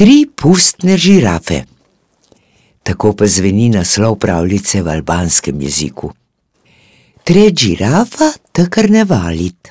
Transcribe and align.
Tri 0.00 0.24
pustne 0.36 0.96
žirafe. 0.96 1.64
Tako 2.82 3.12
pa 3.12 3.26
zveni 3.26 3.66
naslov 3.68 4.14
pravljice 4.16 4.80
v 4.82 4.88
albanskem 4.88 5.60
jeziku. 5.60 6.08
Tre 7.24 7.42
žirafa, 7.52 8.30
takr 8.52 8.88
ne 8.90 9.02
valit. 9.04 9.68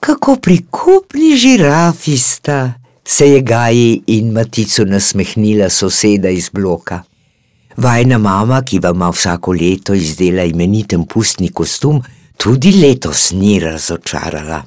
Kako 0.00 0.36
prikupni 0.36 1.32
žirafi 1.36 2.14
sta, 2.18 2.78
se 3.04 3.26
je 3.26 3.40
Gaji 3.42 4.02
in 4.06 4.30
Matico 4.30 4.84
nasmehnila 4.84 5.66
soseda 5.70 6.30
iz 6.30 6.50
bloka. 6.54 7.02
Vajna 7.76 8.18
mama, 8.18 8.62
ki 8.62 8.78
vam 8.78 9.02
vsako 9.10 9.52
leto 9.52 9.98
izdela 9.98 10.46
imeniten 10.46 11.08
pustni 11.10 11.50
kostum, 11.50 11.98
tudi 12.36 12.70
letos 12.78 13.32
ni 13.32 13.58
razočarala. 13.58 14.62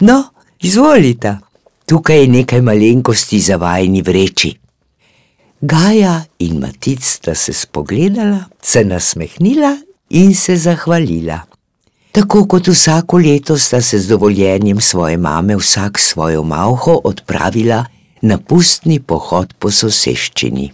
No, 0.00 0.22
izvolite, 0.62 1.38
tukaj 1.88 2.20
je 2.20 2.28
nekaj 2.28 2.60
malenkosti 2.60 3.40
za 3.40 3.56
vajni 3.56 4.02
vreči. 4.02 4.52
Gaja 5.60 6.24
in 6.38 6.58
Matic 6.60 7.04
sta 7.04 7.34
se 7.34 7.52
spogledala, 7.52 8.44
se 8.62 8.84
nasmehnila 8.84 9.76
in 10.10 10.34
se 10.34 10.56
zahvalila. 10.56 11.40
Tako 12.12 12.44
kot 12.46 12.68
vsako 12.68 13.18
leto 13.18 13.58
sta 13.58 13.80
se 13.80 13.98
z 13.98 14.08
dovoljenjem 14.08 14.80
svoje 14.80 15.16
mame 15.16 15.56
vsak 15.56 15.98
svojo 15.98 16.42
malho 16.42 17.00
odpravila 17.04 17.84
na 18.22 18.38
pustni 18.38 19.00
pohod 19.00 19.54
po 19.58 19.70
soseščini. 19.70 20.72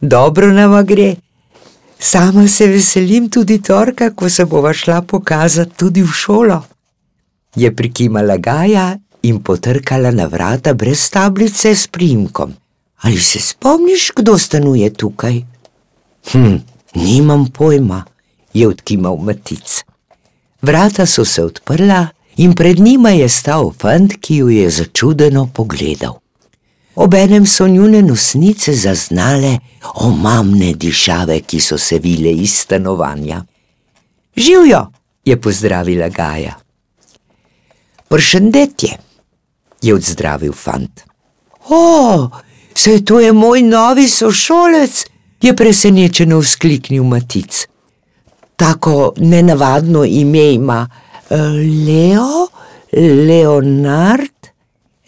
Dobro 0.00 0.52
nama 0.52 0.82
gre, 0.82 1.14
sama 1.98 2.48
se 2.48 2.66
veselim 2.66 3.28
tudi 3.30 3.60
torka, 3.62 4.10
ko 4.10 4.30
se 4.30 4.44
bova 4.44 4.72
šla 4.72 5.02
pokazati 5.02 5.76
tudi 5.76 6.02
v 6.02 6.12
šolo. 6.12 6.62
Je 7.56 7.76
prikimala 7.76 8.36
Gaja 8.36 8.98
in 9.22 9.42
potrkala 9.42 10.10
na 10.10 10.26
vrata 10.26 10.74
brez 10.74 11.10
tablice 11.10 11.74
s 11.74 11.86
primkom. 11.86 12.54
Ali 13.00 13.18
se 13.20 13.40
spomniš, 13.40 14.12
kdo 14.16 14.38
stanuje 14.38 14.92
tukaj? 14.92 15.42
Hm, 16.32 16.56
nimam 16.94 17.46
pojma, 17.46 18.04
je 18.54 18.68
odkimal 18.68 19.16
Matic. 19.16 19.84
Vrata 20.62 21.06
so 21.06 21.24
se 21.24 21.44
odprla 21.44 22.08
in 22.36 22.52
pred 22.52 22.80
njima 22.80 23.10
je 23.10 23.28
stal 23.28 23.72
fant, 23.78 24.12
ki 24.20 24.36
jo 24.36 24.48
je 24.48 24.70
začudeno 24.70 25.48
pogledal. 25.54 26.18
Obenem 26.94 27.46
so 27.46 27.68
njune 27.68 28.02
nosnice 28.02 28.74
zaznale 28.74 29.58
omamne 29.94 30.72
dišave, 30.74 31.40
ki 31.40 31.60
so 31.60 31.78
se 31.78 31.98
vile 31.98 32.32
iz 32.32 32.54
stanovanja. 32.54 33.44
Živijo, 34.36 34.86
je 35.24 35.40
pozdravila 35.40 36.08
Gaja. 36.08 36.54
Pršendetje, 38.08 38.88
je 38.88 39.09
odzdravil 39.94 40.52
fant. 40.52 41.04
O, 41.68 42.28
se 42.74 43.00
to 43.04 43.20
je 43.20 43.32
moj 43.32 43.62
novi 43.62 44.08
sošolec, 44.08 45.04
je 45.42 45.56
presenečeno 45.56 46.38
vzkliknil 46.38 47.04
Matic 47.04 47.70
tako 48.60 49.12
nenavadno 49.16 50.04
ime 50.04 50.52
ima 50.52 50.88
eh, 51.30 51.36
Leo, 51.86 52.48
Leonard, 53.26 54.48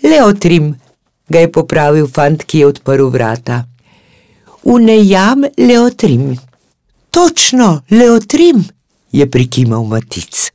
Leotrim, 0.02 0.74
ga 1.28 1.38
je 1.38 1.52
popravil 1.52 2.08
fant, 2.08 2.44
ki 2.44 2.58
je 2.58 2.66
odprl 2.66 3.10
vrata. 3.12 3.64
Unejam 4.62 5.44
Leotrim. 5.58 6.36
Točno, 7.10 7.82
Leotrim, 7.90 8.64
je 9.12 9.30
prikimal 9.30 9.84
Matic. 9.84 10.52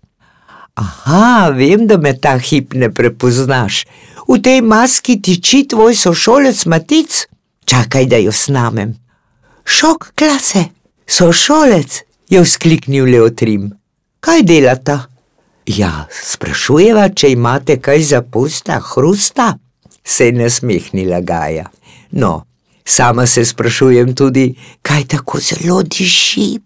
Aha, 0.78 1.50
vem, 1.58 1.88
da 1.88 1.98
me 1.98 2.14
ta 2.14 2.36
hip 2.38 2.74
ne 2.78 2.92
prepoznaš. 2.94 3.86
V 4.30 4.38
tej 4.44 4.62
maski 4.62 5.18
tiči 5.18 5.64
tvoj 5.74 5.96
sošolec 5.98 6.66
Matic. 6.70 7.26
Čakaj, 7.66 8.06
da 8.06 8.18
jo 8.22 8.32
snamem. 8.32 8.94
Šok 9.66 10.12
klase, 10.14 10.70
sošolec, 11.10 12.04
je 12.30 12.42
vzkliknil 12.44 13.10
Leotrim. 13.10 13.72
Kaj 14.22 14.44
delata? 14.46 14.98
Ja, 15.68 16.06
sprašujeva, 16.14 17.10
če 17.10 17.34
imate 17.34 17.80
kaj 17.82 18.04
za 18.14 18.22
pusta, 18.22 18.78
hrusta? 18.80 19.56
Se 20.04 20.30
je 20.30 20.38
nasmehnila 20.38 21.20
Gaja. 21.26 21.66
No, 22.12 22.46
sama 22.86 23.26
se 23.28 23.46
sprašujem 23.46 24.14
tudi, 24.16 24.54
kaj 24.82 25.08
tako 25.16 25.42
zelo 25.42 25.82
diši. 25.84 26.60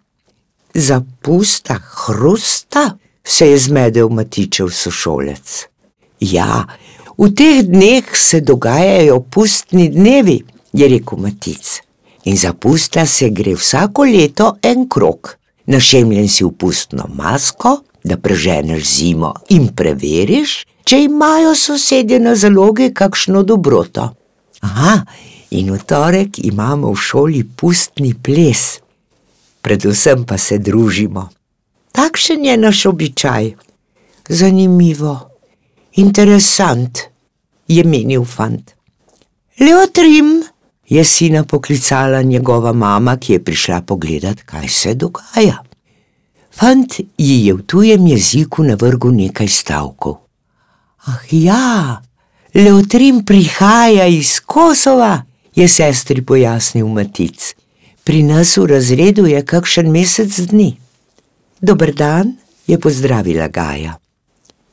Za 0.74 1.02
pusta, 1.22 1.80
hrusta? 1.80 3.01
Se 3.24 3.48
je 3.48 3.58
zmedel 3.58 4.10
Matičev 4.10 4.70
sošolec. 4.70 5.68
Ja, 6.20 6.68
v 7.18 7.30
teh 7.36 7.64
dneh 7.66 8.06
se 8.14 8.42
dogajajo 8.42 9.20
pustni 9.20 9.90
dnevi, 9.90 10.42
je 10.74 10.88
rekel 10.88 11.18
Matic. 11.18 11.82
In 12.26 12.38
za 12.38 12.54
pusta 12.54 13.06
se 13.06 13.30
gre 13.30 13.56
vsako 13.56 14.04
leto 14.06 14.56
en 14.62 14.90
krok 14.90 15.42
našemljen 15.72 16.28
si 16.28 16.44
v 16.44 16.52
pustno 16.52 17.08
masko, 17.16 17.82
da 18.04 18.18
preženeš 18.18 18.84
zimo 18.98 19.34
in 19.50 19.70
preveriš, 19.76 20.66
če 20.84 21.04
imajo 21.06 21.56
sosedje 21.56 22.20
na 22.20 22.36
zaloge 22.36 22.90
kakšno 22.94 23.44
dobroto. 23.44 24.10
Aha, 24.62 24.96
in 25.52 25.72
v 25.74 25.78
torek 25.86 26.42
imamo 26.44 26.92
v 26.94 26.98
šoli 26.98 27.44
pustni 27.44 28.14
ples, 28.14 28.82
predvsem 29.62 30.26
pa 30.26 30.38
se 30.38 30.58
družimo. 30.58 31.30
Takšen 32.02 32.46
je 32.46 32.58
naš 32.58 32.86
običaj. 32.86 33.52
Zanimivo, 34.30 35.20
interesant, 36.02 36.98
je 37.68 37.84
menil 37.86 38.26
fant. 38.26 38.74
Leotrim, 39.60 40.42
je 40.90 41.04
sina 41.06 41.44
poklicala 41.44 42.22
njegova 42.22 42.74
mama, 42.74 43.18
ki 43.18 43.34
je 43.34 43.44
prišla 43.44 43.82
pogledat, 43.82 44.42
kaj 44.46 44.68
se 44.68 44.96
dogaja. 44.96 45.62
Fant 46.50 47.00
ji 47.18 47.46
je 47.46 47.54
v 47.54 47.62
tujem 47.70 48.08
jeziku 48.08 48.64
navrgel 48.64 49.14
nekaj 49.22 49.48
stavkov. 49.48 50.18
Ah, 51.06 51.22
ja, 51.32 52.02
Leotrim 52.54 53.26
prihaja 53.26 54.08
iz 54.08 54.40
Kosova, 54.46 55.22
je 55.56 55.68
sestri 55.68 56.26
pojasnil 56.26 56.88
Matic. 56.88 57.54
Pri 58.04 58.24
nas 58.24 58.58
v 58.58 58.72
razredu 58.74 59.30
je 59.30 59.46
kakšen 59.46 59.92
mesec 59.92 60.40
dni. 60.50 60.80
Dober 61.62 61.94
dan, 61.94 62.38
je 62.68 62.80
pozdravila 62.80 63.48
Gaja. 63.48 63.98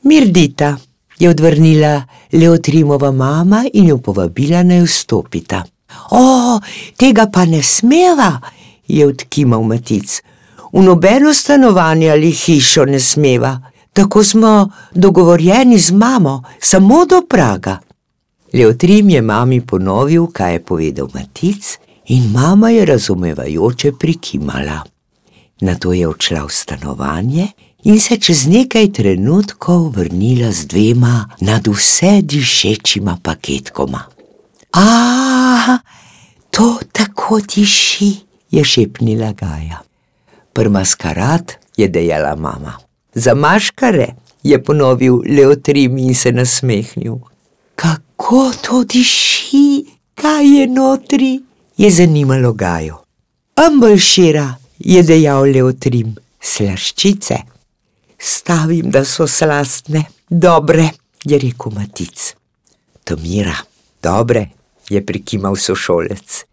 Mirdita, 0.03 0.77
je 1.19 1.29
odvrnila 1.29 2.03
Leotrimova 2.33 3.11
mama 3.11 3.65
in 3.73 3.87
jo 3.87 3.97
povabila 3.97 4.63
naj 4.63 4.81
vstopita. 4.87 5.63
O, 6.11 6.59
tega 6.97 7.27
pa 7.33 7.45
ne 7.45 7.61
smeva, 7.63 8.39
je 8.87 9.05
odkimal 9.07 9.63
Matic. 9.63 10.21
V 10.73 10.81
nobeno 10.81 11.33
stanovanje 11.33 12.09
ali 12.09 12.31
hišo 12.31 12.85
ne 12.85 12.99
smeva, 12.99 13.59
tako 13.93 14.23
smo 14.23 14.71
dogovorjeni 14.95 15.77
z 15.77 15.91
mamo, 15.91 16.43
samo 16.59 17.05
do 17.05 17.21
Praga. 17.29 17.79
Leotrim 18.53 19.09
je 19.09 19.21
mami 19.21 19.61
ponovil, 19.61 20.27
kaj 20.27 20.53
je 20.53 20.63
povedal 20.63 21.09
Matic, 21.13 21.77
in 22.05 22.31
mama 22.31 22.69
je 22.69 22.85
razumevajoče 22.85 23.91
prikimala. 23.99 24.98
Na 25.61 25.75
to 25.75 25.93
je 25.93 26.07
odšla 26.07 26.45
v 26.45 26.51
stanovanje 26.51 27.47
in 27.83 27.99
se 27.99 28.17
čez 28.17 28.47
nekaj 28.47 28.91
trenutkov 28.91 29.91
vrnila 29.95 30.51
z 30.51 30.67
dvema 30.67 31.29
nad 31.39 31.67
vse 31.67 32.21
dišečima 32.21 33.17
paketkoma. 33.23 34.03
A, 34.73 35.77
to 36.51 36.79
tako 36.91 37.41
tiši, 37.41 38.15
je 38.51 38.63
šepnila 38.63 39.31
Gaja. 39.31 39.79
Prmaskarad 40.53 41.53
je 41.77 41.87
dejala 41.87 42.35
mama. 42.35 42.77
Za 43.13 43.33
maškare 43.35 44.07
je 44.43 44.63
ponovil 44.63 45.21
Leotrim 45.27 45.97
in 45.97 46.15
se 46.15 46.31
nasmehnil. 46.31 47.15
Kako 47.75 48.51
to 48.61 48.83
diši, 48.83 49.85
kaj 50.15 50.59
je 50.59 50.67
notri, 50.67 51.39
je 51.77 51.91
zanimalo 51.91 52.53
Gajo. 52.53 53.03
Ambalšira 53.55 54.55
je 54.79 55.03
dejal 55.03 55.51
Leotrim, 55.51 56.15
slaščice. 56.41 57.37
Stavim, 58.19 58.89
da 58.91 59.05
so 59.05 59.27
slastne, 59.27 60.07
dobre, 60.29 60.89
je 61.23 61.39
rekel 61.39 61.75
Matic. 61.75 62.33
Tomira, 63.07 63.55
dobre, 64.03 64.49
je 64.89 64.99
prikimal 65.05 65.55
sošolec. 65.55 66.43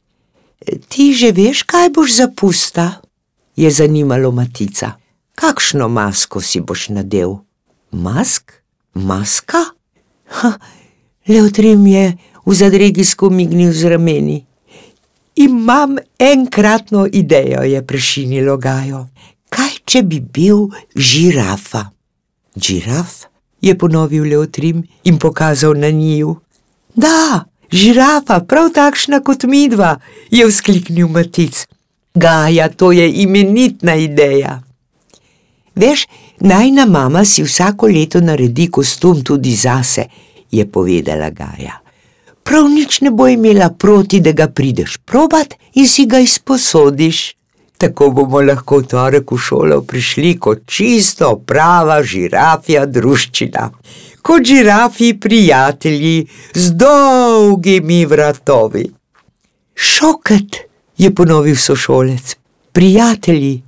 Ti 0.91 1.11
že 1.15 1.33
veš, 1.35 1.67
kaj 1.67 1.91
boš 1.95 2.21
zapusta? 2.23 3.07
je 3.57 3.71
zanimalo 3.71 4.31
Matica. 4.33 4.93
Kakšno 5.35 5.89
masko 5.89 6.41
si 6.41 6.61
boš 6.61 6.89
nadel? 6.89 7.41
Mask? 7.91 8.53
Maska? 8.95 9.65
Ha, 10.27 10.59
Leotrim 11.29 11.87
je 11.87 12.17
v 12.47 12.55
zadregi 12.55 13.05
skomignil 13.05 13.73
z 13.73 13.85
rameni. 13.85 14.45
Imam 15.37 15.97
enkratno 16.19 17.07
idejo, 17.13 17.63
je 17.63 17.87
prešinilo 17.87 18.57
Gajo. 18.57 19.07
Kaj, 19.49 19.71
če 19.85 20.03
bi 20.03 20.21
bil 20.21 20.69
žirafa? 20.95 21.85
Žiraf? 22.57 23.27
je 23.61 23.79
ponovil 23.79 24.25
Leotrim 24.25 24.85
in 25.05 25.19
pokazal 25.19 25.75
na 25.75 25.91
njiju. 25.91 26.37
Da, 26.95 27.45
žirafa, 27.71 28.41
prav 28.41 28.71
takšna 28.75 29.21
kot 29.21 29.45
midva, 29.45 29.99
je 30.31 30.47
vzkliknil 30.47 31.09
Matic. 31.09 31.67
Gaja, 32.15 32.69
to 32.69 32.93
je 32.93 33.13
imenitna 33.23 33.95
ideja. 33.95 34.63
Veš, 35.75 36.07
najna 36.41 36.87
mama 36.87 37.25
si 37.25 37.43
vsako 37.43 37.87
leto 37.87 38.21
naredi 38.21 38.71
kostum 38.71 39.25
tudi 39.25 39.55
zase, 39.55 40.07
je 40.51 40.65
povedala 40.71 41.31
Gaja. 41.31 41.81
Prav 42.47 42.69
nič 42.71 43.01
ne 43.01 43.11
bo 43.11 43.27
imela 43.27 43.71
proti, 43.71 44.21
da 44.23 44.31
ga 44.33 44.47
prideš 44.47 44.99
probat 45.05 45.57
in 45.75 45.89
si 45.91 46.07
ga 46.07 46.21
izposodiš. 46.23 47.33
Tako 47.77 48.11
bomo 48.15 48.41
lahko 48.41 48.79
v 48.81 48.87
torek 48.93 49.33
v 49.35 49.39
šolo 49.47 49.81
prišli 49.83 50.37
kot 50.39 50.63
čisto 50.71 51.33
prava 51.47 51.99
žirafija 52.07 52.87
druščina, 52.87 53.67
kot 54.23 54.47
žirafi 54.47 55.11
prijatelji 55.21 56.27
z 56.55 56.71
dolgimi 56.79 58.05
vratovi. 58.07 58.87
Šoket, 59.75 60.63
je 60.97 61.11
ponovil 61.15 61.57
sošolec, 61.57 62.37
prijatelji. 62.73 63.63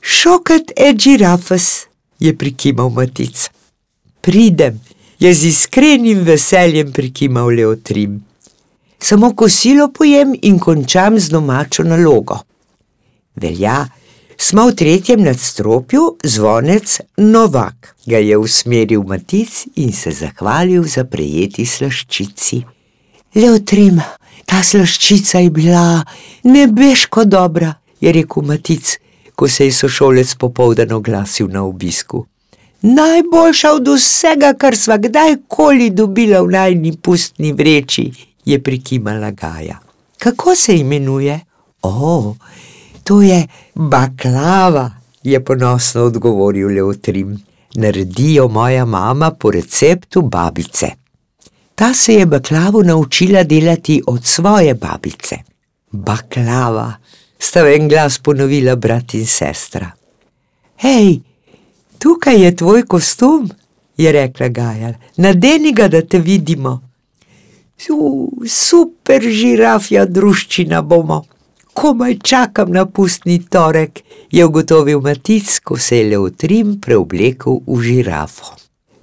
Šoket 0.00 0.70
je 0.78 0.94
žirafas, 0.96 1.86
je 2.18 2.32
prikimal 2.38 2.94
matic. 2.94 3.50
Pridem, 4.22 4.80
je 5.18 5.34
z 5.34 5.44
iskrenim 5.44 6.18
veseljem 6.18 6.92
prikimal 6.92 7.46
Leotrim. 7.46 8.24
Samo 8.98 9.34
kosilo 9.36 9.88
pojem 9.92 10.34
in 10.42 10.58
končam 10.58 11.18
z 11.20 11.30
domačo 11.30 11.82
nalogo. 11.82 12.38
Velja, 13.36 13.86
smo 14.36 14.68
v 14.68 14.74
tretjem 14.74 15.22
nadstropju, 15.22 16.16
zvonec 16.24 17.00
Novak 17.16 17.94
ga 18.06 18.18
je 18.18 18.36
usmeril 18.38 19.02
Matic 19.02 19.66
in 19.76 19.92
se 19.92 20.10
zahvalil 20.10 20.82
za 20.82 21.04
prejeti 21.04 21.66
slaščici. 21.66 22.62
Leotrim, 23.34 24.00
ta 24.46 24.62
slaščica 24.62 25.38
je 25.38 25.50
bila 25.50 26.04
nebeško 26.44 27.24
dobra, 27.24 27.74
je 28.00 28.12
rekel 28.12 28.42
Matic, 28.42 28.98
ko 29.34 29.48
se 29.48 29.66
je 29.66 29.72
sošolec 29.72 30.34
popoldan 30.34 30.92
oglasil 30.92 31.48
na 31.50 31.62
obisku. 31.62 32.26
Najboljša 32.82 33.72
od 33.72 33.88
vsega, 33.88 34.52
kar 34.58 34.76
sva 34.76 34.96
kdajkoli 34.96 35.90
dobila 35.90 36.42
v 36.42 36.50
najni 36.50 36.92
pustni 36.96 37.52
vreči, 37.52 38.10
je 38.44 38.62
prikimala 38.62 39.30
Gaja. 39.30 39.78
Kako 40.18 40.54
se 40.54 40.76
imenuje? 40.76 41.40
O, 41.82 42.34
to 43.04 43.22
je 43.22 43.46
baklava, 43.74 44.90
je 45.22 45.44
ponosno 45.44 46.02
odgovoril 46.02 46.68
Leotrim. 46.68 47.38
Naredijo 47.74 48.48
moja 48.48 48.84
mama 48.84 49.30
po 49.30 49.50
receptu 49.50 50.22
babice. 50.22 50.86
Ta 51.74 51.94
se 51.94 52.14
je 52.14 52.26
baklavo 52.26 52.82
naučila 52.82 53.42
delati 53.42 54.02
od 54.06 54.24
svoje 54.24 54.74
babice. 54.74 55.36
Baklava, 55.90 56.92
sta 57.38 57.62
v 57.62 57.74
en 57.74 57.88
glas 57.88 58.18
ponovila 58.18 58.76
brat 58.76 59.14
in 59.14 59.26
sestra. 59.26 59.90
Hej, 60.76 61.20
tukaj 61.98 62.42
je 62.44 62.56
tvoj 62.56 62.82
kostum, 62.82 63.48
je 63.96 64.12
rekla 64.12 64.48
Gaja, 64.48 64.92
nadeni 65.16 65.72
ga, 65.72 65.88
da 65.88 66.02
te 66.02 66.18
vidimo. 66.18 66.80
Super 68.46 69.22
žirafja 69.22 70.04
druščina 70.06 70.82
bomo 70.82 71.24
komaj 71.80 72.18
čakam 72.22 72.72
na 72.72 72.86
pustni 72.86 73.38
torek, 73.50 74.00
je 74.30 74.46
ugotovil 74.46 75.00
Matic, 75.00 75.58
ko 75.58 75.76
se 75.78 75.98
je 75.98 76.08
Leotrim 76.10 76.80
preoblekel 76.80 77.60
v 77.66 77.82
žirafo. 77.82 78.56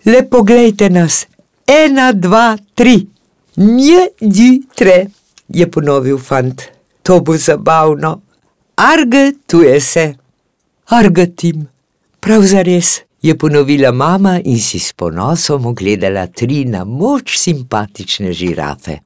Le 0.05 0.21
poglejte 0.29 0.89
nas, 0.89 1.23
ena, 1.67 2.11
dva, 2.11 2.57
tri, 2.75 2.97
nje, 3.57 4.01
di, 4.19 4.49
tre, 4.75 4.97
je 5.47 5.69
ponovil 5.71 6.19
fant. 6.19 6.67
To 7.05 7.21
bo 7.21 7.37
zabavno. 7.37 8.11
Arge, 8.75 9.31
tu 9.47 9.61
je 9.63 9.79
se. 9.81 10.05
Argatim, 10.91 11.67
prav 12.25 12.43
zares, 12.43 13.01
je 13.21 13.37
ponovila 13.37 13.91
mama 13.91 14.39
in 14.45 14.59
si 14.59 14.79
s 14.79 14.93
ponosom 14.93 15.65
ogledala 15.65 16.27
tri 16.27 16.63
na 16.65 16.83
moč 16.83 17.37
simpatične 17.37 18.33
žirafe. 18.33 18.97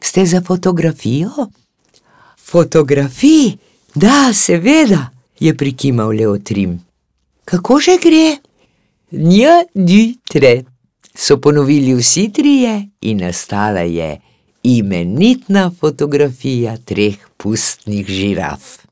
Ste 0.00 0.26
za 0.26 0.40
fotografijo? 0.40 1.48
Fotografij, 2.38 3.56
da, 3.94 4.32
seveda, 4.32 5.10
je 5.40 5.56
prikimal 5.56 6.08
Leotrim. 6.08 6.78
Kako 7.44 7.80
že 7.80 7.98
gre? 8.02 8.38
Nja, 9.10 9.64
di, 9.74 10.14
tre, 10.28 10.62
so 11.14 11.40
ponovili 11.40 11.94
vsi 11.94 12.28
trije 12.32 12.88
in 13.00 13.26
nastala 13.26 13.80
je 13.80 14.20
imenitna 14.62 15.70
fotografija 15.80 16.76
treh 16.76 17.18
pustnih 17.36 18.06
žiraf. 18.06 18.85